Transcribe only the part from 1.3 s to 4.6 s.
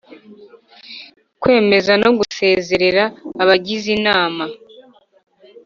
kwemeza no gusezerera abagize Inama